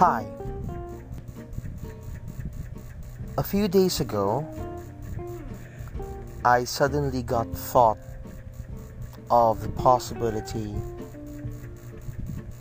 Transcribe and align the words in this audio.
Hi. 0.00 0.24
A 3.36 3.42
few 3.42 3.68
days 3.68 4.00
ago, 4.00 4.48
I 6.42 6.64
suddenly 6.64 7.22
got 7.22 7.46
thought 7.52 7.98
of 9.30 9.60
the 9.60 9.68
possibility 9.68 10.74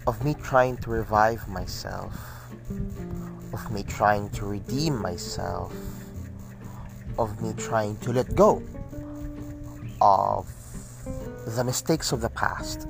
of 0.06 0.22
me 0.26 0.34
trying 0.34 0.76
to 0.84 0.90
revive 0.90 1.48
myself, 1.48 2.14
of 3.54 3.72
me 3.72 3.84
trying 3.84 4.30
to 4.32 4.46
redeem 4.46 5.02
myself, 5.02 5.72
of 7.18 7.42
me 7.42 7.54
trying 7.54 7.96
to 8.00 8.12
let 8.12 8.36
go 8.36 8.62
of 10.02 10.46
the 11.56 11.64
mistakes 11.64 12.12
of 12.12 12.20
the 12.20 12.32
past. 12.32 12.86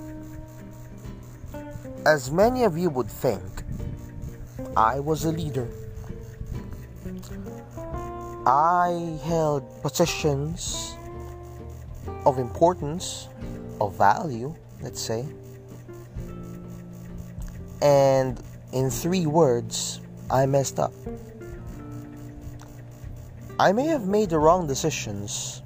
As 2.08 2.32
many 2.32 2.64
of 2.64 2.80
you 2.80 2.90
would 2.90 3.12
think, 3.12 3.59
I 4.76 5.00
was 5.00 5.26
a 5.26 5.32
leader. 5.32 5.68
I 8.46 9.20
held 9.24 9.64
positions 9.82 10.96
of 12.26 12.40
importance, 12.40 13.28
of 13.80 13.96
value, 13.96 14.56
let's 14.82 15.02
say. 15.02 15.26
And 17.82 18.42
in 18.74 18.90
three 18.90 19.26
words, 19.26 20.02
I 20.30 20.46
messed 20.46 20.80
up. 20.80 20.94
I 23.60 23.72
may 23.72 23.88
have 23.88 24.08
made 24.08 24.30
the 24.30 24.40
wrong 24.40 24.68
decisions 24.68 25.62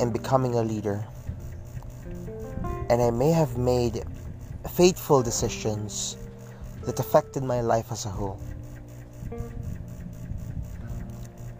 in 0.00 0.12
becoming 0.12 0.56
a 0.56 0.62
leader. 0.62 1.06
And 2.90 3.00
I 3.00 3.10
may 3.10 3.30
have 3.30 3.56
made 3.56 4.04
fateful 4.68 5.22
decisions 5.22 6.16
that 6.84 7.00
affected 7.00 7.42
my 7.42 7.60
life 7.60 7.90
as 7.90 8.06
a 8.06 8.10
whole. 8.10 8.38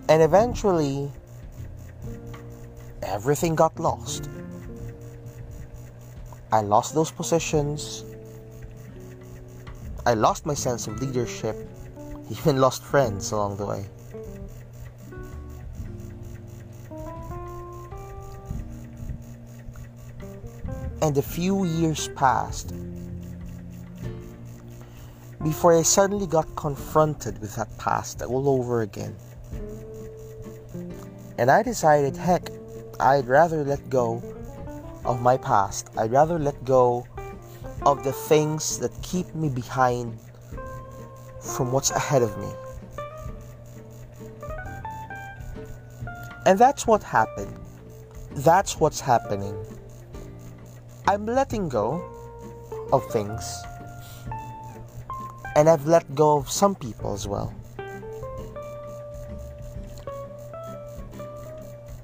And 0.08 0.22
eventually, 0.22 1.10
everything 3.02 3.54
got 3.54 3.78
lost. 3.78 4.28
I 6.52 6.60
lost 6.60 6.94
those 6.94 7.10
positions. 7.10 8.04
I 10.06 10.14
lost 10.14 10.44
my 10.44 10.54
sense 10.54 10.86
of 10.86 11.00
leadership, 11.00 11.56
even 12.30 12.58
lost 12.58 12.82
friends 12.82 13.32
along 13.32 13.56
the 13.56 13.66
way. 13.66 13.86
And 21.00 21.16
a 21.18 21.22
few 21.22 21.64
years 21.64 22.08
passed 22.08 22.72
before 25.44 25.76
I 25.76 25.82
suddenly 25.82 26.26
got 26.26 26.56
confronted 26.56 27.38
with 27.38 27.54
that 27.56 27.68
past 27.76 28.22
all 28.22 28.48
over 28.48 28.80
again. 28.80 29.14
And 31.36 31.50
I 31.50 31.62
decided, 31.62 32.16
heck, 32.16 32.48
I'd 32.98 33.26
rather 33.26 33.62
let 33.62 33.90
go 33.90 34.22
of 35.04 35.20
my 35.20 35.36
past. 35.36 35.90
I'd 35.98 36.12
rather 36.12 36.38
let 36.38 36.64
go 36.64 37.06
of 37.84 38.02
the 38.04 38.12
things 38.12 38.78
that 38.78 38.90
keep 39.02 39.34
me 39.34 39.50
behind 39.50 40.18
from 41.40 41.72
what's 41.72 41.90
ahead 41.90 42.22
of 42.22 42.36
me. 42.38 42.48
And 46.46 46.58
that's 46.58 46.86
what 46.86 47.02
happened. 47.02 47.54
That's 48.30 48.80
what's 48.80 49.00
happening. 49.00 49.54
I'm 51.06 51.26
letting 51.26 51.68
go 51.68 52.02
of 52.92 53.04
things. 53.10 53.44
And 55.56 55.68
I've 55.68 55.86
let 55.86 56.14
go 56.14 56.38
of 56.38 56.50
some 56.50 56.74
people 56.74 57.12
as 57.12 57.28
well. 57.28 57.54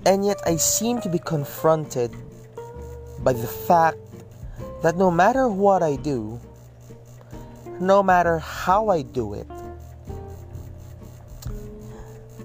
And 0.07 0.25
yet 0.25 0.41
I 0.47 0.57
seem 0.57 1.01
to 1.03 1.09
be 1.09 1.19
confronted 1.19 2.15
by 3.21 3.33
the 3.33 3.47
fact 3.47 3.99
that 4.83 4.97
no 4.97 5.11
matter 5.11 5.49
what 5.49 5.83
I 5.83 5.97
do, 5.97 6.41
no 7.81 8.03
matter 8.03 8.39
how 8.39 8.89
I 8.89 9.03
do 9.03 9.35
it, 9.35 9.49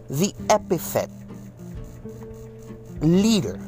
the 0.09 0.33
epithet 0.49 1.09
leader 3.01 3.59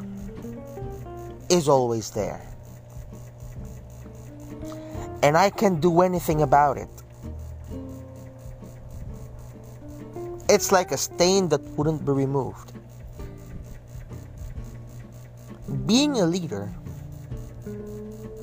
is 1.49 1.69
always 1.69 2.11
there 2.11 2.47
and 5.23 5.35
I 5.37 5.49
can't 5.49 5.81
do 5.81 6.01
anything 6.01 6.41
about 6.41 6.77
it. 6.77 6.89
It's 10.49 10.71
like 10.71 10.91
a 10.91 10.97
stain 10.97 11.49
that 11.49 11.61
wouldn't 11.75 12.05
be 12.05 12.11
removed. 12.13 12.71
Being 15.85 16.21
a 16.21 16.25
leader 16.25 16.71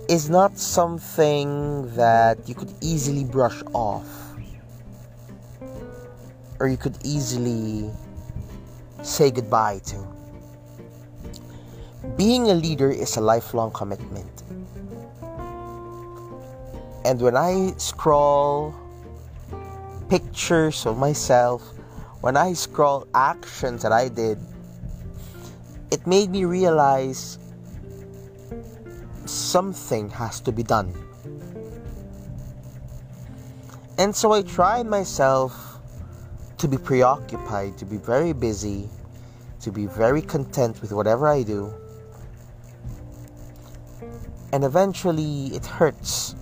is 0.09 0.29
not 0.29 0.59
something 0.59 1.89
that 1.97 2.47
you 2.47 2.55
could 2.55 2.73
easily 2.83 3.25
brush 3.25 3.63
off 3.73 4.07
or 6.61 6.69
you 6.69 6.77
could 6.77 6.99
easily 7.05 7.91
say 9.03 9.31
goodbye 9.31 9.81
to. 9.87 10.07
Being 12.17 12.51
a 12.51 12.55
leader 12.55 12.91
is 12.91 13.17
a 13.17 13.21
lifelong 13.21 13.71
commitment. 13.73 14.43
And 17.07 17.21
when 17.21 17.37
I 17.37 17.73
scroll 17.77 18.75
pictures 20.09 20.87
of 20.87 20.99
myself, 20.99 21.74
when 22.25 22.39
I 22.39 22.55
scroll 22.55 23.07
actions 23.15 23.83
that 23.83 23.93
I 23.93 24.09
did, 24.09 24.39
it 25.91 26.07
made 26.07 26.31
me 26.31 26.47
realize 26.47 27.39
something 29.27 30.09
has 30.09 30.41
to 30.41 30.51
be 30.51 30.63
done. 30.63 30.95
And 33.99 34.17
so 34.17 34.33
I 34.33 34.41
tried 34.41 34.87
myself 34.87 35.53
to 36.57 36.67
be 36.67 36.79
preoccupied, 36.79 37.77
to 37.77 37.85
be 37.85 37.99
very 37.99 38.33
busy, 38.33 38.89
to 39.61 39.71
be 39.71 39.85
very 39.85 40.23
content 40.23 40.81
with 40.81 40.93
whatever 40.93 41.29
I 41.29 41.43
do. 41.43 41.75
And 44.51 44.65
eventually 44.65 45.49
it 45.49 45.67
hurts 45.67 46.37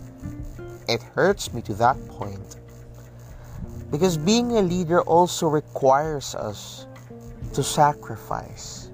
it 0.87 1.03
hurts 1.03 1.53
me 1.53 1.60
to 1.62 1.75
that 1.75 1.97
point. 2.06 2.61
Because 3.92 4.16
being 4.16 4.56
a 4.56 4.62
leader 4.62 5.03
also 5.03 5.47
requires 5.47 6.34
us 6.34 6.88
to 7.53 7.62
sacrifice. 7.62 8.91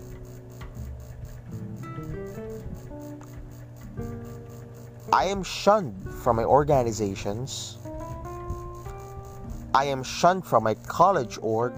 I 5.11 5.25
am 5.25 5.43
shunned 5.43 6.13
from 6.23 6.37
my 6.37 6.45
organizations. 6.45 7.79
I 9.73 9.85
am 9.85 10.03
shunned 10.03 10.45
from 10.45 10.65
my 10.65 10.75
college 10.75 11.39
org, 11.41 11.73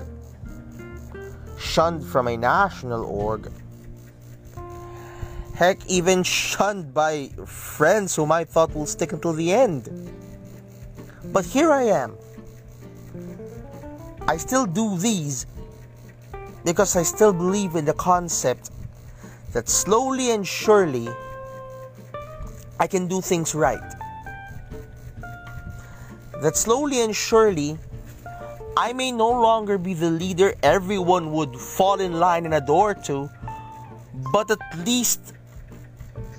shunned 1.59 2.04
from 2.04 2.26
a 2.26 2.36
national 2.36 3.04
org, 3.04 3.53
Heck, 5.60 5.84
even 5.88 6.22
shunned 6.22 6.94
by 6.94 7.28
friends 7.44 8.16
whom 8.16 8.32
I 8.32 8.44
thought 8.44 8.75
will 8.75 8.86
stick 8.86 9.12
until 9.12 9.34
the 9.34 9.53
end. 9.53 10.10
But 11.34 11.44
here 11.44 11.70
I 11.70 11.82
am. 11.82 12.16
I 14.30 14.36
still 14.36 14.64
do 14.64 14.96
these 14.96 15.44
because 16.64 16.94
I 16.94 17.02
still 17.02 17.32
believe 17.32 17.74
in 17.74 17.84
the 17.84 17.94
concept 17.94 18.70
that 19.50 19.68
slowly 19.68 20.30
and 20.30 20.46
surely 20.46 21.08
I 22.78 22.86
can 22.86 23.09
do 23.09 23.21
things 23.21 23.56
right. 23.56 23.82
That 26.42 26.56
slowly 26.56 27.03
and 27.03 27.10
surely 27.10 27.77
I 28.77 28.92
may 28.92 29.10
no 29.10 29.30
longer 29.30 29.78
be 29.78 29.94
the 29.94 30.10
leader 30.10 30.54
everyone 30.62 31.32
would 31.32 31.56
fall 31.56 31.98
in 31.98 32.21
line 32.21 32.44
and 32.44 32.54
adore 32.54 32.94
to, 33.10 33.28
but 34.32 34.48
at 34.48 34.62
least 34.86 35.34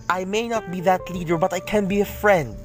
I 0.10 0.24
may 0.24 0.48
not 0.48 0.72
be 0.72 0.80
that 0.88 1.10
leader, 1.10 1.38
but 1.38 1.52
I 1.52 1.60
can 1.60 1.90
be 1.90 2.00
a 2.00 2.06
friend. 2.06 2.56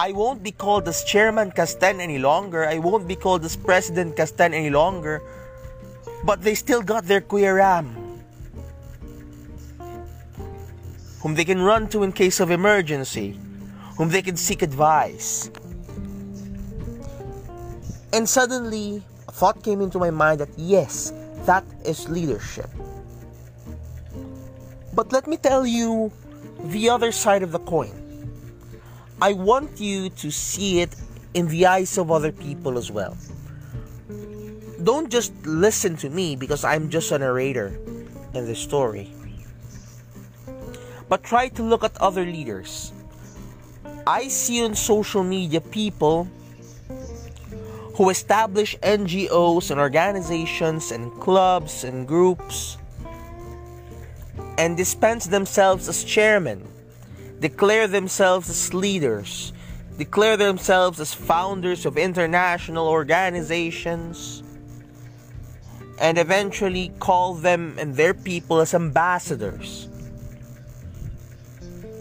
I 0.00 0.12
won't 0.12 0.42
be 0.42 0.50
called 0.50 0.88
as 0.88 1.04
Chairman 1.04 1.50
Castan 1.50 2.00
any 2.00 2.16
longer. 2.16 2.64
I 2.64 2.78
won't 2.78 3.06
be 3.06 3.14
called 3.14 3.44
as 3.44 3.54
President 3.54 4.16
Castan 4.16 4.54
any 4.54 4.70
longer. 4.70 5.20
But 6.24 6.40
they 6.40 6.54
still 6.54 6.80
got 6.80 7.04
their 7.04 7.20
Kuya 7.20 7.54
Ram, 7.54 7.92
whom 11.20 11.34
they 11.34 11.44
can 11.44 11.60
run 11.60 11.86
to 11.92 12.02
in 12.02 12.12
case 12.12 12.40
of 12.40 12.50
emergency, 12.50 13.38
whom 13.98 14.08
they 14.08 14.22
can 14.22 14.38
seek 14.38 14.62
advice. 14.62 15.50
And 18.14 18.26
suddenly, 18.26 19.04
a 19.28 19.32
thought 19.32 19.62
came 19.62 19.82
into 19.82 19.98
my 19.98 20.08
mind 20.08 20.40
that 20.40 20.48
yes, 20.56 21.12
that 21.44 21.62
is 21.84 22.08
leadership. 22.08 22.70
But 24.94 25.12
let 25.12 25.26
me 25.26 25.36
tell 25.36 25.66
you 25.66 26.10
the 26.72 26.88
other 26.88 27.12
side 27.12 27.42
of 27.42 27.52
the 27.52 27.60
coin. 27.60 27.99
I 29.22 29.34
want 29.34 29.78
you 29.78 30.08
to 30.08 30.30
see 30.30 30.80
it 30.80 30.96
in 31.34 31.48
the 31.48 31.66
eyes 31.66 31.98
of 31.98 32.10
other 32.10 32.32
people 32.32 32.78
as 32.78 32.90
well. 32.90 33.16
Don't 34.82 35.10
just 35.10 35.34
listen 35.44 35.96
to 35.98 36.08
me 36.08 36.36
because 36.36 36.64
I'm 36.64 36.88
just 36.88 37.12
a 37.12 37.18
narrator 37.18 37.78
in 38.32 38.46
the 38.46 38.54
story. 38.54 39.12
But 41.08 41.22
try 41.22 41.48
to 41.48 41.62
look 41.62 41.84
at 41.84 41.96
other 42.00 42.24
leaders. 42.24 42.92
I 44.06 44.28
see 44.28 44.64
on 44.64 44.74
social 44.74 45.22
media 45.22 45.60
people 45.60 46.26
who 47.96 48.08
establish 48.08 48.78
NGOs 48.78 49.70
and 49.70 49.78
organizations 49.78 50.92
and 50.92 51.12
clubs 51.20 51.84
and 51.84 52.08
groups 52.08 52.78
and 54.56 54.76
dispense 54.76 55.26
themselves 55.26 55.88
as 55.88 56.04
chairmen, 56.04 56.66
declare 57.40 57.88
themselves 57.88 58.48
as 58.50 58.74
leaders, 58.74 59.52
declare 59.96 60.36
themselves 60.36 61.00
as 61.00 61.14
founders 61.14 61.86
of 61.86 61.96
international 61.96 62.86
organizations, 62.86 64.42
and 65.98 66.18
eventually 66.18 66.92
call 66.98 67.34
them 67.34 67.76
and 67.78 67.96
their 67.96 68.14
people 68.14 68.60
as 68.60 68.74
ambassadors. 68.74 69.88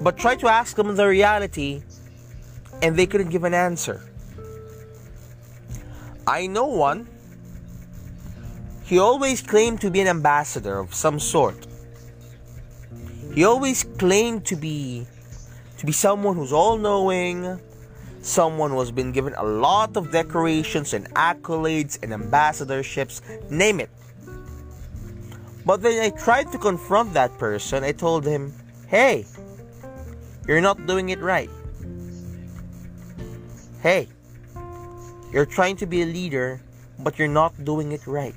But 0.01 0.17
try 0.17 0.35
to 0.35 0.47
ask 0.47 0.75
them 0.75 0.95
the 0.95 1.07
reality, 1.07 1.83
and 2.81 2.95
they 2.95 3.05
couldn't 3.05 3.29
give 3.29 3.43
an 3.43 3.53
answer. 3.53 4.01
I 6.25 6.47
know 6.47 6.67
one. 6.67 7.07
He 8.83 8.97
always 8.97 9.41
claimed 9.41 9.81
to 9.81 9.91
be 9.91 9.99
an 9.99 10.07
ambassador 10.07 10.79
of 10.79 10.93
some 10.93 11.19
sort. 11.19 11.67
He 13.35 13.43
always 13.43 13.83
claimed 13.83 14.45
to 14.45 14.55
be 14.55 15.05
to 15.79 15.85
be 15.85 15.93
someone 15.93 16.35
who's 16.35 16.51
all-knowing, 16.51 17.57
someone 18.21 18.69
who 18.71 18.79
has 18.79 18.91
been 18.91 19.13
given 19.13 19.33
a 19.37 19.43
lot 19.43 19.95
of 19.95 20.11
decorations 20.11 20.93
and 20.93 21.07
accolades 21.15 21.97
and 22.03 22.11
ambassadorships, 22.11 23.23
name 23.49 23.79
it. 23.79 23.89
But 25.65 25.81
then 25.81 26.03
I 26.03 26.09
tried 26.09 26.51
to 26.51 26.57
confront 26.57 27.13
that 27.13 27.31
person. 27.39 27.83
I 27.83 27.93
told 27.93 28.25
him, 28.25 28.51
"Hey, 28.87 29.25
you're 30.47 30.59
not 30.59 30.85
doing 30.85 31.09
it 31.15 31.21
right. 31.23 31.49
Hey, 33.79 34.09
you're 35.31 35.47
trying 35.47 35.77
to 35.77 35.87
be 35.87 36.03
a 36.03 36.05
leader, 36.05 36.59
but 36.99 37.15
you're 37.17 37.31
not 37.31 37.55
doing 37.63 37.93
it 37.93 38.03
right." 38.05 38.35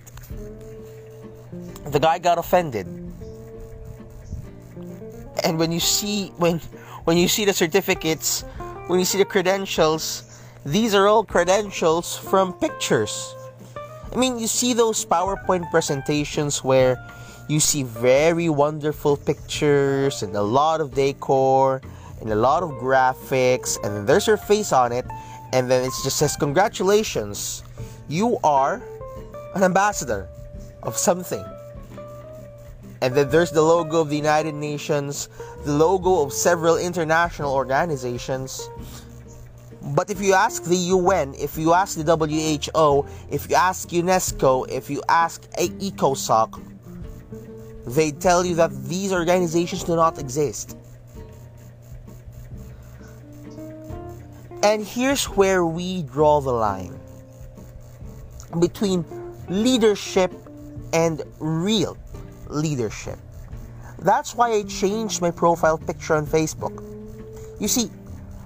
The 1.91 1.99
guy 1.99 2.23
got 2.23 2.39
offended 2.39 2.87
and 5.45 5.59
when 5.59 5.73
you 5.73 5.81
see 5.81 6.33
when 6.39 6.61
when 7.05 7.17
you 7.17 7.29
see 7.29 7.45
the 7.45 7.53
certificates 7.53 8.43
when 8.87 8.99
you 8.99 9.05
see 9.05 9.19
the 9.19 9.25
credentials 9.25 10.33
these 10.65 10.95
are 10.95 11.09
all 11.09 11.25
credentials 11.25 12.17
from 12.17 12.53
pictures. 12.53 13.35
I 14.13 14.17
mean 14.17 14.39
you 14.39 14.47
see 14.47 14.75
those 14.75 15.05
powerpoint 15.05 15.69
presentations 15.73 16.63
where 16.63 16.97
you 17.49 17.59
see 17.59 17.83
very 17.83 18.49
wonderful 18.49 19.17
pictures 19.17 20.23
and 20.23 20.37
a 20.37 20.43
lot 20.43 20.81
of 20.81 20.95
decor 20.95 21.83
and 22.21 22.31
a 22.31 22.37
lot 22.37 22.63
of 22.63 22.71
graphics 22.79 23.77
and 23.83 23.97
then 23.97 24.07
there's 24.07 24.29
your 24.29 24.37
face 24.37 24.73
on 24.73 24.93
it 24.93 25.05
and 25.53 25.69
then 25.69 25.85
it 25.85 25.93
just 26.05 26.17
says 26.17 26.37
congratulations 26.37 27.65
you 28.09 28.39
are 28.45 28.81
an 29.57 29.65
ambassador 29.65 30.29
of 30.85 30.97
something 30.97 31.45
and 33.03 33.17
then 33.17 33.29
there's 33.31 33.51
the 33.51 33.61
logo 33.61 34.01
of 34.01 34.11
the 34.11 34.17
United 34.17 34.55
Nations, 34.55 35.29
the 35.65 35.73
logo 35.73 36.23
of 36.23 36.33
several 36.33 36.77
international 36.77 37.53
organizations. 37.53 38.71
But 39.97 40.09
if 40.09 40.21
you 40.21 40.35
ask 40.35 40.63
the 40.63 40.77
UN, 40.77 41.35
if 41.35 41.59
you 41.59 41.73
ask 41.73 41.99
the 41.99 42.05
WHO, 42.05 43.05
if 43.29 43.51
you 43.51 43.57
ask 43.57 43.89
UNESCO, 43.89 44.71
if 44.71 44.89
you 44.89 45.03
ask 45.09 45.43
ECOSOC, 45.59 46.63
they 47.87 48.13
tell 48.13 48.47
you 48.47 48.55
that 48.55 48.71
these 48.85 49.13
organizations 49.13 49.83
do 49.83 49.97
not 49.97 50.21
exist. 50.21 50.77
And 54.63 54.87
here's 54.87 55.25
where 55.25 55.67
we 55.67 56.05
draw 56.05 56.41
the 56.41 56.53
line 56.53 57.01
between 58.61 59.05
leadership 59.49 60.33
and 60.93 61.21
real 61.41 61.99
leadership. 62.53 63.19
That's 63.99 64.35
why 64.35 64.53
I 64.53 64.63
changed 64.65 65.23
my 65.23 65.31
profile 65.31 65.79
picture 65.79 66.15
on 66.15 66.27
Facebook. 66.27 66.75
You 67.61 67.69
see, 67.69 67.91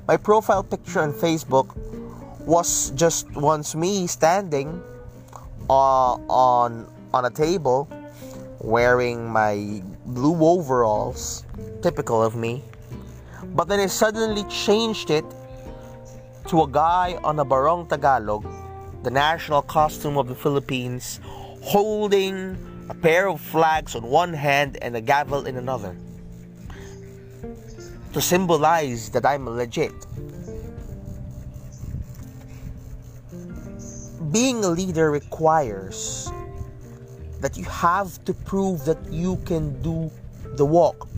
my 0.06 0.16
profile 0.16 0.62
picture 0.62 1.00
on 1.00 1.12
Facebook 1.12 1.74
was 2.46 2.90
just 2.90 3.30
once 3.34 3.74
me 3.74 4.06
standing 4.06 4.82
uh, 5.68 6.14
on 6.30 6.86
on 7.12 7.24
a 7.24 7.30
table 7.30 7.88
wearing 8.60 9.28
my 9.28 9.82
blue 10.06 10.44
overalls, 10.44 11.44
typical 11.82 12.22
of 12.22 12.36
me. 12.36 12.62
But 13.54 13.68
then 13.68 13.80
I 13.80 13.86
suddenly 13.86 14.44
changed 14.44 15.10
it 15.10 15.24
to 16.48 16.62
a 16.62 16.68
guy 16.68 17.18
on 17.24 17.38
a 17.38 17.44
Barong 17.44 17.86
Tagalog, 17.86 18.46
the 19.02 19.10
national 19.10 19.62
costume 19.62 20.18
of 20.18 20.28
the 20.28 20.34
Philippines, 20.34 21.20
holding 21.62 22.56
a 22.88 22.94
pair 22.94 23.28
of 23.28 23.40
flags 23.40 23.94
on 23.94 24.02
one 24.02 24.32
hand 24.32 24.78
and 24.82 24.96
a 24.96 25.00
gavel 25.00 25.46
in 25.46 25.56
another 25.56 25.96
to 28.12 28.20
symbolize 28.20 29.10
that 29.10 29.26
I'm 29.26 29.48
legit. 29.48 29.94
Being 34.32 34.64
a 34.64 34.68
leader 34.68 35.10
requires 35.10 36.30
that 37.40 37.56
you 37.56 37.64
have 37.64 38.24
to 38.24 38.32
prove 38.32 38.84
that 38.84 38.98
you 39.10 39.36
can 39.44 39.80
do 39.82 40.10
the 40.56 40.64
walk, 40.64 41.08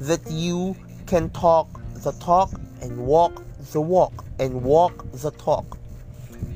that 0.00 0.20
you 0.30 0.76
can 1.06 1.30
talk 1.30 1.68
the 2.02 2.12
talk 2.12 2.50
and 2.82 2.96
walk 2.98 3.42
the 3.72 3.80
walk 3.80 4.24
and 4.38 4.62
walk 4.62 5.10
the 5.12 5.30
talk. 5.32 5.78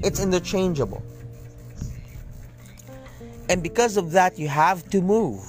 It's 0.03 0.20
interchangeable. 0.20 1.03
And 3.52 3.62
because 3.62 3.99
of 3.99 4.12
that, 4.12 4.38
you 4.38 4.49
have 4.49 4.88
to 4.96 5.02
move. 5.02 5.44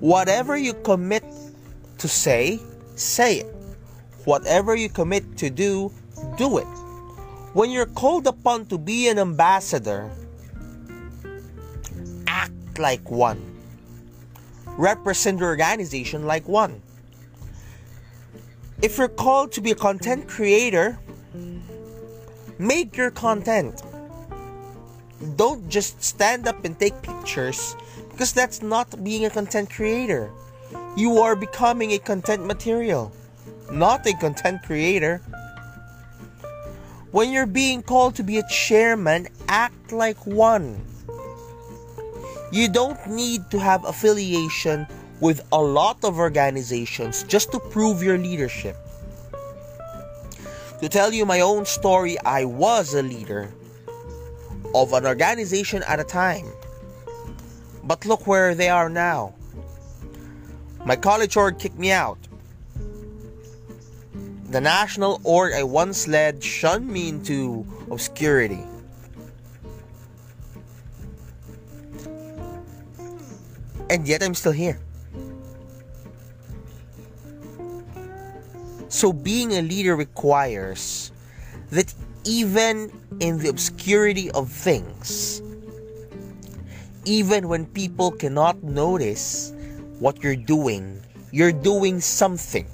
Whatever 0.00 0.56
you 0.56 0.72
commit 0.72 1.22
to 1.98 2.08
say, 2.08 2.58
say 2.96 3.40
it. 3.40 3.54
Whatever 4.24 4.74
you 4.74 4.88
commit 4.88 5.36
to 5.36 5.50
do, 5.50 5.92
do 6.38 6.56
it. 6.56 6.64
When 7.52 7.68
you're 7.68 7.84
called 7.84 8.26
upon 8.26 8.64
to 8.72 8.78
be 8.78 9.08
an 9.08 9.18
ambassador, 9.18 10.10
act 12.26 12.78
like 12.78 13.10
one. 13.10 13.44
Represent 14.78 15.38
your 15.38 15.50
organization 15.50 16.24
like 16.24 16.48
one. 16.48 16.80
If 18.80 18.96
you're 18.96 19.08
called 19.08 19.52
to 19.52 19.60
be 19.60 19.72
a 19.72 19.74
content 19.74 20.28
creator, 20.28 20.98
make 22.58 22.96
your 22.96 23.10
content 23.10 23.82
don't 25.36 25.68
just 25.68 26.02
stand 26.02 26.48
up 26.48 26.64
and 26.64 26.78
take 26.78 27.02
pictures 27.02 27.76
because 28.10 28.32
that's 28.32 28.62
not 28.62 29.02
being 29.04 29.24
a 29.24 29.30
content 29.30 29.70
creator. 29.70 30.30
You 30.96 31.18
are 31.18 31.36
becoming 31.36 31.92
a 31.92 31.98
content 31.98 32.46
material, 32.46 33.12
not 33.70 34.06
a 34.06 34.14
content 34.14 34.62
creator. 34.62 35.20
When 37.12 37.32
you're 37.32 37.46
being 37.46 37.82
called 37.82 38.14
to 38.16 38.22
be 38.22 38.38
a 38.38 38.48
chairman, 38.48 39.28
act 39.48 39.92
like 39.92 40.26
one. 40.26 40.80
You 42.52 42.68
don't 42.68 42.98
need 43.06 43.50
to 43.50 43.58
have 43.58 43.84
affiliation 43.84 44.86
with 45.20 45.44
a 45.52 45.60
lot 45.60 46.02
of 46.04 46.18
organizations 46.18 47.24
just 47.24 47.52
to 47.52 47.60
prove 47.60 48.02
your 48.02 48.16
leadership. 48.16 48.76
To 50.80 50.88
tell 50.88 51.12
you 51.12 51.26
my 51.26 51.40
own 51.40 51.66
story, 51.66 52.18
I 52.20 52.46
was 52.46 52.94
a 52.94 53.02
leader 53.02 53.52
of 54.74 54.92
an 54.92 55.06
organization 55.06 55.82
at 55.84 56.00
a 56.00 56.04
time. 56.04 56.46
But 57.84 58.06
look 58.06 58.26
where 58.26 58.54
they 58.54 58.68
are 58.68 58.88
now. 58.88 59.34
My 60.84 60.96
college 60.96 61.36
org 61.36 61.58
kicked 61.58 61.78
me 61.78 61.92
out. 61.92 62.18
The 64.50 64.60
national 64.60 65.20
org 65.24 65.52
I 65.54 65.62
once 65.62 66.08
led 66.08 66.42
shunned 66.42 66.88
me 66.88 67.08
into 67.08 67.66
obscurity. 67.90 68.64
And 73.88 74.06
yet 74.06 74.22
I'm 74.22 74.34
still 74.34 74.52
here. 74.52 74.80
So 78.88 79.12
being 79.12 79.52
a 79.52 79.62
leader 79.62 79.94
requires 79.94 81.12
that 81.70 81.94
even 82.24 82.92
in 83.20 83.38
the 83.38 83.48
obscurity 83.48 84.30
of 84.32 84.50
things, 84.50 85.42
even 87.04 87.48
when 87.48 87.66
people 87.66 88.10
cannot 88.10 88.62
notice 88.62 89.52
what 89.98 90.22
you're 90.22 90.36
doing, 90.36 91.00
you're 91.32 91.52
doing 91.52 92.00
something. 92.00 92.66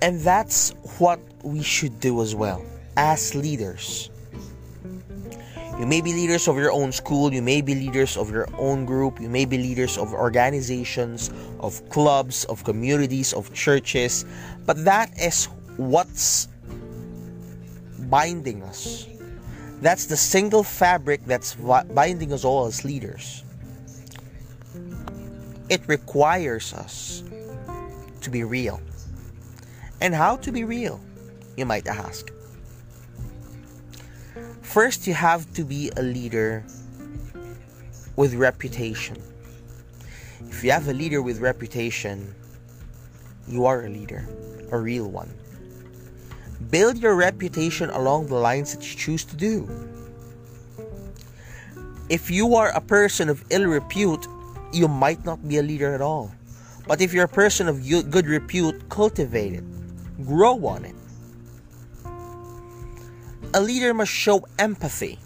And 0.00 0.20
that's 0.20 0.70
what 0.98 1.20
we 1.42 1.62
should 1.62 2.00
do 2.00 2.22
as 2.22 2.34
well 2.34 2.64
as 2.96 3.34
leaders. 3.34 4.10
You 5.78 5.86
may 5.86 6.00
be 6.00 6.12
leaders 6.12 6.48
of 6.48 6.56
your 6.56 6.72
own 6.72 6.90
school, 6.90 7.32
you 7.32 7.40
may 7.40 7.60
be 7.62 7.74
leaders 7.74 8.16
of 8.16 8.32
your 8.32 8.48
own 8.58 8.84
group, 8.84 9.20
you 9.20 9.28
may 9.28 9.44
be 9.44 9.56
leaders 9.56 9.96
of 9.96 10.12
organizations, 10.12 11.30
of 11.60 11.88
clubs, 11.88 12.44
of 12.46 12.64
communities, 12.64 13.32
of 13.32 13.54
churches, 13.54 14.24
but 14.66 14.84
that 14.84 15.16
is 15.16 15.46
what's 15.76 16.48
binding 18.10 18.62
us. 18.62 19.06
That's 19.80 20.06
the 20.06 20.16
single 20.16 20.62
fabric 20.62 21.24
that's 21.24 21.54
binding 21.54 22.32
us 22.32 22.44
all 22.44 22.66
as 22.66 22.84
leaders. 22.84 23.44
It 25.68 25.86
requires 25.86 26.72
us 26.72 27.22
to 28.22 28.30
be 28.30 28.42
real. 28.44 28.80
And 30.00 30.14
how 30.14 30.36
to 30.38 30.52
be 30.52 30.64
real, 30.64 31.00
you 31.56 31.66
might 31.66 31.86
ask. 31.86 32.30
First, 34.62 35.06
you 35.06 35.14
have 35.14 35.52
to 35.54 35.64
be 35.64 35.90
a 35.96 36.02
leader 36.02 36.64
with 38.16 38.34
reputation. 38.34 39.16
If 40.48 40.64
you 40.64 40.72
have 40.72 40.88
a 40.88 40.92
leader 40.92 41.22
with 41.22 41.40
reputation, 41.40 42.34
you 43.46 43.66
are 43.66 43.84
a 43.84 43.88
leader, 43.88 44.28
a 44.70 44.78
real 44.78 45.10
one. 45.10 45.32
Build 46.70 46.98
your 46.98 47.14
reputation 47.14 47.90
along 47.90 48.26
the 48.26 48.34
lines 48.34 48.74
that 48.74 48.82
you 48.82 48.96
choose 48.96 49.24
to 49.24 49.36
do. 49.36 49.68
If 52.08 52.30
you 52.30 52.56
are 52.56 52.70
a 52.70 52.80
person 52.80 53.28
of 53.28 53.44
ill 53.50 53.66
repute, 53.66 54.26
you 54.72 54.88
might 54.88 55.24
not 55.24 55.46
be 55.46 55.58
a 55.58 55.62
leader 55.62 55.94
at 55.94 56.00
all. 56.00 56.32
But 56.86 57.00
if 57.00 57.12
you're 57.12 57.24
a 57.24 57.28
person 57.28 57.68
of 57.68 57.86
good 57.86 58.26
repute, 58.26 58.88
cultivate 58.88 59.54
it, 59.54 59.64
grow 60.24 60.66
on 60.66 60.84
it 60.84 60.94
a 63.54 63.60
leader 63.60 63.94
must 63.94 64.12
show 64.12 64.44
empathy. 64.58 65.18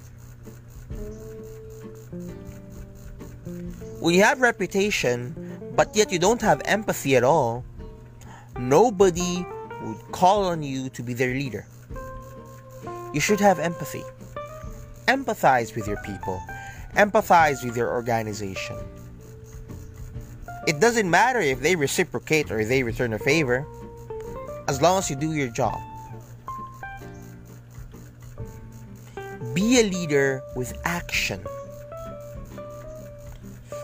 When 4.01 4.15
you 4.15 4.23
have 4.23 4.41
reputation, 4.41 5.35
but 5.77 5.95
yet 5.95 6.13
you 6.13 6.19
don't 6.19 6.41
have 6.43 6.61
empathy 6.65 7.17
at 7.17 7.25
all, 7.25 7.65
nobody 8.59 9.47
would 9.83 10.13
call 10.13 10.45
on 10.45 10.63
you 10.63 10.89
to 10.91 11.03
be 11.03 11.15
their 11.15 11.35
leader. 11.35 11.67
You 13.13 13.21
should 13.21 13.41
have 13.41 13.59
empathy. 13.59 14.05
Empathize 15.07 15.75
with 15.75 15.87
your 15.87 16.01
people, 16.05 16.41
empathize 16.95 17.65
with 17.65 17.77
your 17.77 17.91
organization. 17.93 18.77
It 20.67 20.79
doesn't 20.79 21.11
matter 21.11 21.41
if 21.41 21.61
they 21.61 21.75
reciprocate 21.75 22.53
or 22.53 22.65
they 22.65 22.85
return 22.85 23.13
a 23.13 23.19
favor, 23.19 23.67
as 24.69 24.81
long 24.81 24.99
as 24.99 25.11
you 25.11 25.17
do 25.17 25.33
your 25.33 25.49
job. 25.49 25.81
Be 29.53 29.81
a 29.81 29.83
leader 29.83 30.41
with 30.55 30.73
action. 30.85 31.45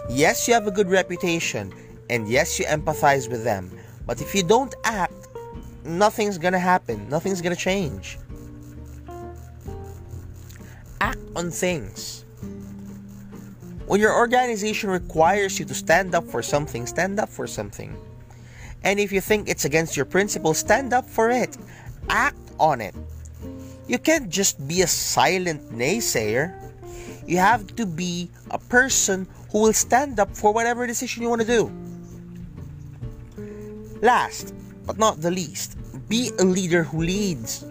Yes, 0.08 0.46
you 0.46 0.54
have 0.54 0.68
a 0.68 0.70
good 0.70 0.88
reputation, 0.88 1.74
and 2.08 2.28
yes, 2.28 2.58
you 2.58 2.64
empathize 2.66 3.28
with 3.28 3.42
them. 3.42 3.70
But 4.06 4.22
if 4.22 4.34
you 4.34 4.44
don't 4.44 4.74
act, 4.84 5.17
nothing's 5.84 6.38
gonna 6.38 6.58
happen, 6.58 7.08
nothing's 7.08 7.40
gonna 7.40 7.56
change. 7.56 8.18
Act 11.00 11.18
on 11.36 11.50
things. 11.50 12.24
When 13.86 14.00
your 14.00 14.14
organization 14.14 14.90
requires 14.90 15.58
you 15.58 15.64
to 15.64 15.74
stand 15.74 16.14
up 16.14 16.26
for 16.28 16.42
something, 16.42 16.86
stand 16.86 17.18
up 17.18 17.28
for 17.28 17.46
something. 17.46 17.96
And 18.82 19.00
if 19.00 19.12
you 19.12 19.20
think 19.20 19.48
it's 19.48 19.64
against 19.64 19.96
your 19.96 20.04
principles, 20.04 20.58
stand 20.58 20.92
up 20.92 21.08
for 21.08 21.30
it. 21.30 21.56
Act 22.08 22.36
on 22.60 22.80
it. 22.80 22.94
You 23.86 23.98
can't 23.98 24.28
just 24.28 24.60
be 24.68 24.82
a 24.82 24.86
silent 24.86 25.72
naysayer. 25.72 26.52
You 27.26 27.38
have 27.38 27.74
to 27.76 27.86
be 27.86 28.30
a 28.50 28.58
person 28.58 29.26
who 29.50 29.62
will 29.62 29.72
stand 29.72 30.20
up 30.20 30.36
for 30.36 30.52
whatever 30.52 30.86
decision 30.86 31.22
you 31.22 31.30
want 31.30 31.40
to 31.40 31.46
do. 31.46 31.72
Last 34.02 34.54
but 34.88 34.96
not 34.96 35.20
the 35.20 35.30
least, 35.30 35.76
be 36.08 36.32
a 36.40 36.44
leader 36.44 36.82
who 36.82 37.02
leads. 37.02 37.62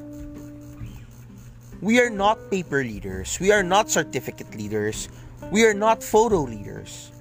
We 1.82 2.00
are 2.00 2.12
not 2.12 2.38
paper 2.52 2.84
leaders. 2.84 3.40
We 3.42 3.52
are 3.52 3.64
not 3.64 3.90
certificate 3.90 4.54
leaders. 4.54 5.10
We 5.52 5.66
are 5.66 5.74
not 5.74 6.04
photo 6.04 6.42
leaders. 6.42 7.12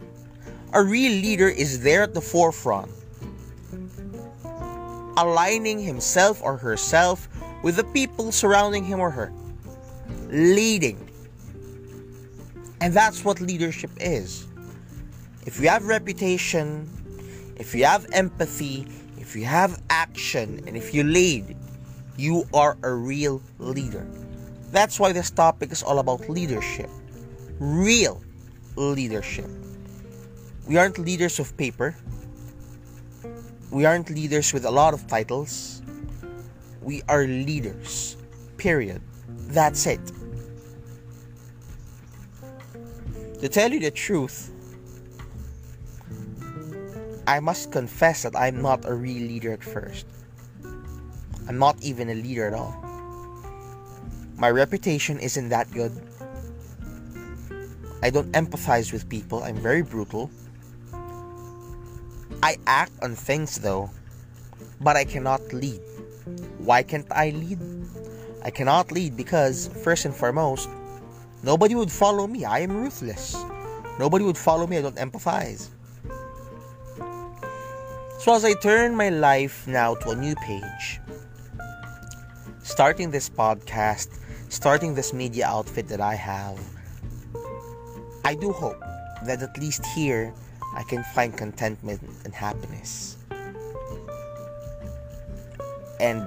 A 0.74 0.84
real 0.84 1.12
leader 1.12 1.48
is 1.48 1.80
there 1.80 2.02
at 2.02 2.12
the 2.12 2.20
forefront, 2.20 2.92
aligning 5.16 5.80
himself 5.80 6.42
or 6.42 6.58
herself 6.58 7.26
with 7.62 7.76
the 7.76 7.84
people 7.84 8.32
surrounding 8.32 8.84
him 8.84 9.00
or 9.00 9.10
her. 9.10 9.32
Leading. 10.28 11.00
And 12.82 12.92
that's 12.92 13.24
what 13.24 13.40
leadership 13.40 13.90
is. 13.98 14.46
If 15.46 15.58
you 15.58 15.70
have 15.70 15.86
reputation, 15.86 16.84
if 17.56 17.74
you 17.74 17.86
have 17.86 18.04
empathy, 18.12 18.86
if 19.26 19.34
you 19.34 19.44
have 19.44 19.82
action, 19.90 20.62
and 20.66 20.76
if 20.78 20.94
you 20.94 21.02
lead, 21.02 21.56
you 22.16 22.46
are 22.54 22.78
a 22.86 22.94
real 22.94 23.42
leader. 23.58 24.06
That's 24.70 25.00
why 25.02 25.10
this 25.10 25.30
topic 25.30 25.72
is 25.72 25.82
all 25.82 25.98
about 25.98 26.30
leadership. 26.30 26.88
Real 27.58 28.22
leadership. 28.76 29.50
We 30.68 30.78
aren't 30.78 30.98
leaders 30.98 31.40
of 31.40 31.56
paper. 31.56 31.96
We 33.72 33.84
aren't 33.84 34.10
leaders 34.10 34.52
with 34.52 34.64
a 34.64 34.70
lot 34.70 34.94
of 34.94 35.06
titles 35.08 35.82
we 36.86 37.02
are 37.08 37.26
leaders. 37.26 38.16
Period. 38.58 39.02
That's 39.50 39.86
it. 39.86 40.00
To 43.40 43.48
tell 43.48 43.72
you 43.72 43.80
the 43.80 43.90
truth, 43.90 44.52
I 47.26 47.40
must 47.40 47.72
confess 47.72 48.22
that 48.22 48.36
I'm 48.36 48.62
not 48.62 48.84
a 48.84 48.94
real 48.94 49.26
leader 49.26 49.52
at 49.52 49.64
first. 49.64 50.06
I'm 51.48 51.58
not 51.58 51.76
even 51.82 52.10
a 52.10 52.14
leader 52.14 52.46
at 52.46 52.54
all. 52.54 52.74
My 54.36 54.50
reputation 54.50 55.18
isn't 55.18 55.48
that 55.48 55.70
good. 55.72 55.90
I 58.02 58.10
don't 58.10 58.30
empathize 58.32 58.92
with 58.92 59.08
people, 59.08 59.42
I'm 59.42 59.56
very 59.56 59.82
brutal. 59.82 60.30
I 62.42 62.58
act 62.66 62.92
on 63.02 63.16
things 63.16 63.58
though, 63.58 63.90
but 64.80 64.94
I 64.94 65.04
cannot 65.04 65.42
lead. 65.52 65.80
Why 66.58 66.82
can't 66.82 67.06
I 67.10 67.30
lead? 67.30 67.58
I 68.44 68.50
cannot 68.50 68.92
lead 68.92 69.16
because, 69.16 69.68
first 69.82 70.04
and 70.04 70.14
foremost, 70.14 70.68
nobody 71.42 71.74
would 71.74 71.90
follow 71.90 72.26
me. 72.28 72.44
I 72.44 72.60
am 72.60 72.76
ruthless. 72.76 73.34
Nobody 73.98 74.24
would 74.24 74.38
follow 74.38 74.66
me. 74.66 74.78
I 74.78 74.82
don't 74.82 74.96
empathize. 74.96 75.70
So, 78.26 78.34
as 78.34 78.44
I 78.44 78.54
turn 78.54 78.96
my 78.96 79.08
life 79.08 79.68
now 79.68 79.94
to 80.02 80.10
a 80.10 80.16
new 80.16 80.34
page, 80.34 80.98
starting 82.64 83.12
this 83.12 83.30
podcast, 83.30 84.18
starting 84.48 84.96
this 84.96 85.12
media 85.12 85.46
outfit 85.46 85.86
that 85.86 86.00
I 86.00 86.16
have, 86.16 86.58
I 88.24 88.34
do 88.34 88.50
hope 88.50 88.82
that 89.26 89.42
at 89.42 89.56
least 89.58 89.86
here 89.94 90.34
I 90.74 90.82
can 90.82 91.04
find 91.14 91.38
contentment 91.38 92.02
and 92.24 92.34
happiness. 92.34 93.16
And 96.00 96.26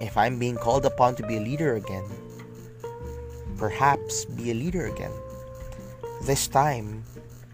if 0.00 0.16
I'm 0.16 0.38
being 0.38 0.56
called 0.56 0.86
upon 0.86 1.14
to 1.16 1.26
be 1.26 1.36
a 1.36 1.40
leader 1.44 1.76
again, 1.76 2.08
perhaps 3.58 4.24
be 4.24 4.50
a 4.50 4.54
leader 4.54 4.86
again. 4.86 5.12
This 6.22 6.48
time, 6.48 7.04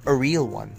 a 0.07 0.15
real 0.15 0.47
one. 0.47 0.71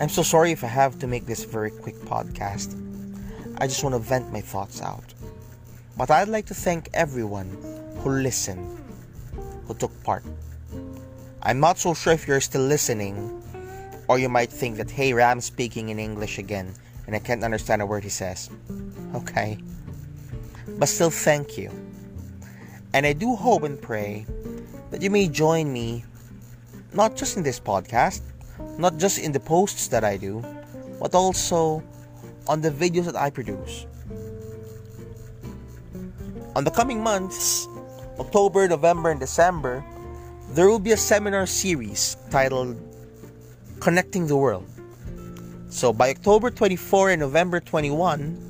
I'm 0.00 0.08
so 0.08 0.22
sorry 0.22 0.52
if 0.52 0.62
I 0.62 0.68
have 0.68 0.98
to 1.00 1.06
make 1.06 1.26
this 1.26 1.44
very 1.44 1.70
quick 1.70 1.96
podcast. 1.96 2.74
I 3.58 3.66
just 3.66 3.82
want 3.82 3.94
to 3.94 3.98
vent 3.98 4.32
my 4.32 4.40
thoughts 4.40 4.80
out. 4.80 5.12
But 5.96 6.10
I'd 6.10 6.28
like 6.28 6.46
to 6.46 6.54
thank 6.54 6.88
everyone 6.94 7.48
who 7.98 8.10
listened, 8.10 8.78
who 9.66 9.74
took 9.74 9.90
part. 10.04 10.22
I'm 11.42 11.58
not 11.58 11.78
so 11.78 11.94
sure 11.94 12.12
if 12.12 12.28
you're 12.28 12.40
still 12.40 12.62
listening 12.62 13.42
or 14.06 14.18
you 14.18 14.28
might 14.28 14.50
think 14.50 14.76
that, 14.76 14.90
hey, 14.90 15.12
Ram's 15.12 15.44
speaking 15.44 15.90
in 15.90 15.98
English 15.98 16.38
again, 16.38 16.72
and 17.06 17.14
I 17.14 17.18
can't 17.18 17.44
understand 17.44 17.82
a 17.82 17.86
word 17.86 18.04
he 18.04 18.08
says. 18.08 18.50
Okay. 19.14 19.58
But 20.78 20.88
still, 20.88 21.10
thank 21.10 21.58
you. 21.58 21.70
And 22.94 23.04
I 23.04 23.12
do 23.12 23.36
hope 23.36 23.64
and 23.64 23.80
pray 23.80 24.26
that 24.90 25.02
you 25.02 25.10
may 25.10 25.28
join 25.28 25.72
me, 25.72 26.04
not 26.94 27.16
just 27.16 27.36
in 27.36 27.42
this 27.42 27.60
podcast, 27.60 28.22
not 28.78 28.96
just 28.96 29.18
in 29.18 29.32
the 29.32 29.40
posts 29.40 29.88
that 29.88 30.04
I 30.04 30.16
do, 30.16 30.44
but 31.00 31.14
also 31.14 31.82
on 32.46 32.60
the 32.60 32.70
videos 32.70 33.04
that 33.04 33.16
I 33.16 33.30
produce. 33.30 33.86
On 36.56 36.64
the 36.64 36.70
coming 36.70 37.02
months, 37.02 37.68
October, 38.18 38.66
November, 38.66 39.10
and 39.10 39.20
December, 39.20 39.84
there 40.50 40.66
will 40.66 40.80
be 40.80 40.92
a 40.92 40.96
seminar 40.96 41.46
series 41.46 42.16
titled 42.30 42.76
Connecting 43.80 44.26
the 44.26 44.36
World. 44.36 44.66
So 45.68 45.92
by 45.92 46.10
October 46.10 46.50
24 46.50 47.10
and 47.10 47.20
November 47.20 47.60
21, 47.60 48.48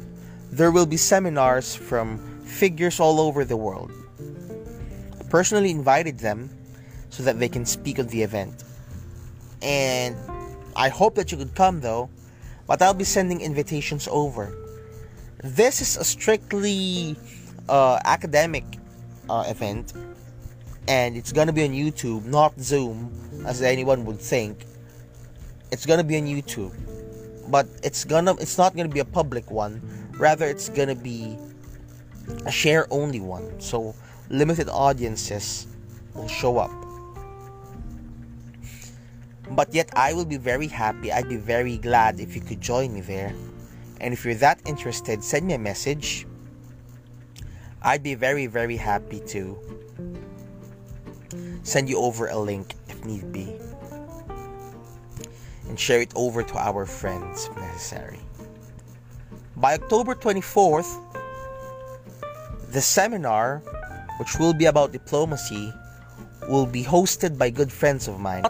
there 0.51 0.71
will 0.71 0.87
be 0.87 0.97
seminars 0.97 1.75
from 1.75 2.19
figures 2.45 3.01
all 3.01 3.21
over 3.21 3.45
the 3.45 3.57
world. 3.57 3.93
I 5.21 5.25
personally 5.25 5.71
invited 5.71 6.19
them 6.19 6.49
so 7.11 7.23
that 7.25 7.39
they 7.39 7.49
can 7.49 7.67
speak 7.67 7.99
at 7.99 8.09
the 8.09 8.23
event. 8.23 8.65
And 9.63 10.17
I 10.77 10.89
hope 10.89 11.15
that 11.17 11.33
you 11.33 11.39
could 11.39 11.55
come 11.55 11.81
though, 11.81 12.09
but 12.67 12.81
I'll 12.83 12.95
be 12.95 13.05
sending 13.05 13.41
invitations 13.41 14.09
over. 14.11 14.55
This 15.43 15.81
is 15.81 15.97
a 15.97 16.05
strictly 16.05 17.17
uh, 17.69 17.99
academic 18.05 18.65
uh, 19.29 19.45
event, 19.47 19.93
and 20.87 21.17
it's 21.17 21.33
gonna 21.33 21.53
be 21.53 21.65
on 21.65 21.71
YouTube, 21.71 22.25
not 22.25 22.59
Zoom, 22.61 23.13
as 23.47 23.63
anyone 23.63 24.05
would 24.05 24.21
think. 24.21 24.65
It's 25.71 25.87
gonna 25.87 26.05
be 26.05 26.17
on 26.17 26.25
YouTube, 26.25 26.73
but 27.51 27.67
it's 27.83 28.05
gonna 28.05 28.35
it's 28.35 28.59
not 28.59 28.77
gonna 28.77 28.89
be 28.89 29.01
a 29.01 29.05
public 29.05 29.51
one. 29.51 29.83
Rather, 30.19 30.47
it's 30.47 30.69
gonna 30.69 30.95
be 30.97 31.39
a 32.47 32.51
share 32.51 32.87
only 32.91 33.21
one. 33.21 33.61
So 33.61 33.95
limited 34.31 34.69
audiences 34.69 35.67
will 36.15 36.29
show 36.29 36.59
up. 36.59 36.71
But 39.51 39.73
yet, 39.73 39.91
I 39.97 40.13
will 40.13 40.25
be 40.25 40.37
very 40.37 40.67
happy. 40.67 41.11
I'd 41.11 41.29
be 41.29 41.37
very 41.37 41.79
glad 41.79 42.21
if 42.21 42.35
you 42.35 42.41
could 42.41 42.61
join 42.61 42.93
me 42.93 43.01
there. 43.01 43.35
And 44.01 44.13
if 44.13 44.25
you're 44.25 44.35
that 44.37 44.61
interested, 44.67 45.25
send 45.25 45.47
me 45.47 45.55
a 45.55 45.59
message. 45.59 46.27
I'd 47.83 48.03
be 48.03 48.15
very, 48.15 48.47
very 48.47 48.77
happy 48.77 49.21
to 49.29 49.59
send 51.63 51.89
you 51.89 51.99
over 51.99 52.29
a 52.29 52.39
link 52.39 52.75
if 52.89 53.05
need 53.05 53.33
be. 53.33 53.57
And 55.69 55.79
share 55.79 56.01
it 56.01 56.13
over 56.15 56.43
to 56.43 56.57
our 56.59 56.87
friends 56.87 57.49
if 57.51 57.57
necessary. 57.57 58.21
By 59.57 59.75
October 59.75 60.15
24th, 60.15 61.01
the 62.71 62.81
seminar, 62.81 63.59
which 64.19 64.39
will 64.39 64.55
be 64.55 64.67
about 64.67 64.93
diplomacy, 64.93 65.73
will 66.49 66.67
be 66.67 66.85
hosted 66.85 67.37
by 67.37 67.51
good 67.51 67.73
friends 67.73 68.09
of 68.09 68.21
mine 68.21 68.45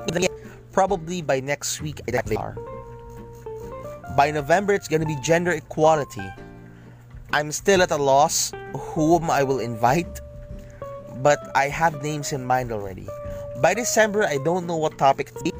probably 0.78 1.20
by 1.20 1.40
next 1.40 1.82
week 1.82 1.98
they 2.06 2.36
are. 2.36 2.54
By 4.16 4.30
November, 4.30 4.74
it's 4.74 4.86
gonna 4.86 5.10
be 5.10 5.18
gender 5.18 5.50
equality. 5.50 6.22
I'm 7.32 7.50
still 7.50 7.82
at 7.82 7.90
a 7.90 7.96
loss 7.96 8.52
whom 8.94 9.28
I 9.28 9.42
will 9.42 9.58
invite, 9.58 10.20
but 11.18 11.50
I 11.56 11.66
have 11.66 12.00
names 12.00 12.30
in 12.30 12.46
mind 12.46 12.70
already. 12.70 13.08
By 13.60 13.74
December, 13.74 14.22
I 14.22 14.38
don't 14.46 14.70
know 14.70 14.76
what 14.76 14.96
topic 14.98 15.34
to 15.34 15.50
be, 15.50 15.52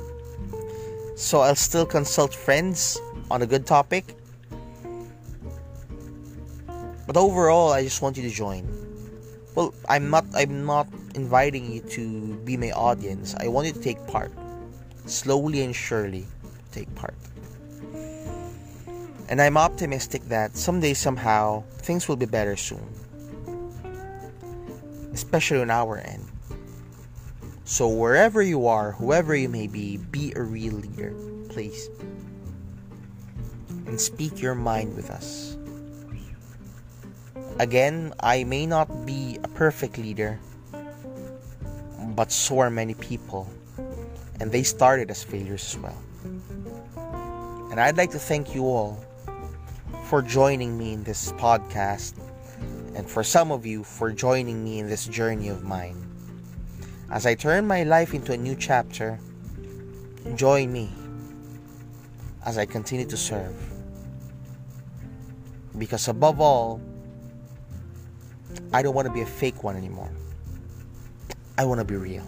so 1.16 1.40
I'll 1.40 1.58
still 1.58 1.84
consult 1.84 2.32
friends 2.32 2.96
on 3.28 3.42
a 3.42 3.46
good 3.46 3.66
topic. 3.66 4.14
But 7.08 7.16
overall, 7.16 7.72
I 7.72 7.82
just 7.82 8.02
want 8.02 8.16
you 8.16 8.22
to 8.22 8.30
join. 8.30 8.70
Well, 9.56 9.75
I'm 9.88 10.10
not 10.14 10.30
I'm 10.38 10.62
not 10.64 10.87
inviting 11.16 11.66
you 11.66 11.82
to 11.98 12.38
be 12.46 12.56
my 12.56 12.70
audience. 12.70 13.34
I 13.34 13.48
want 13.48 13.66
you 13.66 13.75
to 13.75 13.82
take 13.82 13.98
part 14.06 14.30
slowly 15.10 15.62
and 15.62 15.74
surely 15.74 16.26
take 16.72 16.92
part. 16.94 17.14
And 19.28 19.42
I'm 19.42 19.56
optimistic 19.56 20.22
that 20.28 20.56
someday, 20.56 20.94
somehow, 20.94 21.64
things 21.84 22.08
will 22.08 22.16
be 22.16 22.26
better 22.26 22.56
soon. 22.56 22.86
Especially 25.12 25.60
on 25.60 25.70
our 25.70 25.98
end. 25.98 26.24
So, 27.64 27.88
wherever 27.88 28.40
you 28.40 28.66
are, 28.66 28.92
whoever 28.92 29.36
you 29.36 29.50
may 29.50 29.66
be, 29.66 29.98
be 29.98 30.32
a 30.34 30.42
real 30.42 30.72
leader, 30.72 31.12
please. 31.50 31.90
And 33.84 34.00
speak 34.00 34.40
your 34.40 34.54
mind 34.54 34.97
with 34.97 35.10
us. 35.10 35.58
Again, 37.58 38.14
I 38.21 38.44
may 38.44 38.64
not 38.64 39.04
be 39.04 39.38
a 39.42 39.49
perfect 39.49 39.99
leader, 39.99 40.38
but 42.14 42.32
so 42.32 42.60
are 42.60 42.71
many 42.71 42.94
people 42.94 43.50
and 44.40 44.52
they 44.52 44.62
started 44.62 45.10
as 45.10 45.22
failures 45.22 45.74
as 45.74 45.78
well. 45.78 46.02
And 47.70 47.80
I'd 47.80 47.96
like 47.96 48.10
to 48.12 48.18
thank 48.18 48.54
you 48.54 48.64
all 48.64 48.98
for 50.04 50.22
joining 50.22 50.78
me 50.78 50.94
in 50.94 51.04
this 51.04 51.32
podcast, 51.32 52.14
and 52.94 53.08
for 53.08 53.22
some 53.22 53.52
of 53.52 53.66
you 53.66 53.84
for 53.84 54.10
joining 54.10 54.64
me 54.64 54.78
in 54.78 54.88
this 54.88 55.06
journey 55.06 55.48
of 55.48 55.64
mine. 55.64 55.96
As 57.10 57.26
I 57.26 57.34
turn 57.34 57.66
my 57.66 57.84
life 57.84 58.14
into 58.14 58.32
a 58.32 58.36
new 58.36 58.54
chapter, 58.54 59.18
join 60.34 60.72
me 60.72 60.90
as 62.44 62.58
I 62.58 62.66
continue 62.66 63.06
to 63.06 63.16
serve. 63.16 63.54
Because 65.76 66.08
above 66.08 66.40
all, 66.40 66.80
I 68.72 68.82
don't 68.82 68.94
want 68.94 69.06
to 69.06 69.12
be 69.12 69.20
a 69.20 69.26
fake 69.26 69.62
one 69.62 69.76
anymore. 69.76 70.10
I 71.56 71.64
want 71.64 71.80
to 71.80 71.84
be 71.84 71.96
real. 71.96 72.26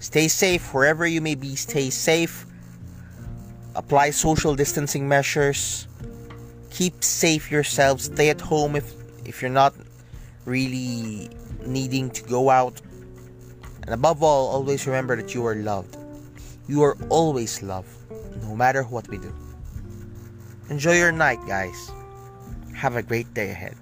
Stay 0.00 0.28
safe 0.28 0.72
wherever 0.72 1.06
you 1.06 1.20
may 1.20 1.34
be. 1.34 1.54
Stay 1.54 1.90
safe. 1.90 2.46
Apply 3.76 4.10
social 4.10 4.56
distancing 4.56 5.06
measures. 5.06 5.86
Keep 6.70 7.04
safe 7.04 7.50
yourself. 7.50 8.00
Stay 8.00 8.30
at 8.30 8.40
home 8.40 8.76
if 8.76 8.94
if 9.24 9.42
you're 9.42 9.52
not 9.52 9.74
really 10.46 11.28
needing 11.66 12.10
to 12.10 12.22
go 12.24 12.48
out. 12.48 12.80
And 13.84 13.92
above 13.92 14.22
all, 14.22 14.48
always 14.48 14.86
remember 14.86 15.16
that 15.16 15.34
you 15.34 15.44
are 15.46 15.54
loved. 15.54 15.96
You 16.66 16.82
are 16.82 16.96
always 17.08 17.62
loved, 17.62 17.92
no 18.42 18.56
matter 18.56 18.82
what 18.84 19.06
we 19.08 19.18
do. 19.18 19.34
Enjoy 20.70 20.96
your 20.96 21.12
night, 21.12 21.40
guys. 21.46 21.90
Have 22.74 22.96
a 22.96 23.02
great 23.02 23.32
day 23.34 23.50
ahead. 23.50 23.76